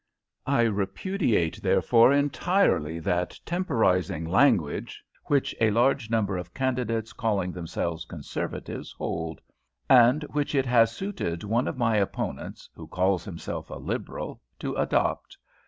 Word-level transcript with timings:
I 0.47 0.63
repudiate, 0.63 1.61
therefore, 1.61 2.11
entirely 2.11 2.97
that 3.01 3.39
temporising 3.45 4.25
language 4.25 5.03
which 5.25 5.53
a 5.61 5.69
large 5.69 6.09
number 6.09 6.37
of 6.37 6.55
candidates 6.55 7.13
calling 7.13 7.51
themselves 7.51 8.05
Conservatives 8.05 8.93
hold, 8.93 9.41
and 9.87 10.23
which 10.31 10.55
it 10.55 10.65
has 10.65 10.91
suited 10.91 11.43
one 11.43 11.67
of 11.67 11.77
my 11.77 11.97
opponents, 11.97 12.67
who 12.73 12.87
calls 12.87 13.23
himself 13.25 13.69
a 13.69 13.75
Liberal, 13.75 14.41
to 14.57 14.73
adopt. 14.73 15.37